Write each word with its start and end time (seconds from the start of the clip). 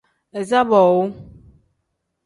Iza 0.39 0.61
boowu. 0.69 1.03